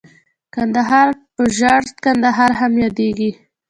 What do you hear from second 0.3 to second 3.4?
کندهار په ژړ کندهار هم ياديږي.